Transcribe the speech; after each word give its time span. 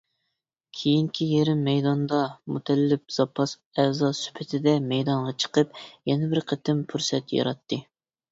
كېيىنكى 0.77 1.25
يېرىم 1.31 1.59
مەيداندا، 1.65 2.21
مۇتەللىپ 2.55 3.13
زاپاس 3.17 3.53
ئەزا 3.83 4.09
سۈپىتىدە 4.21 4.75
مەيدانغا 4.93 5.33
چىقىپ، 5.45 5.77
يەنە 6.13 6.31
بىر 6.35 6.43
قېتىم 6.53 6.81
پۇرسەت 6.95 7.37
ياراتتى. 7.39 7.79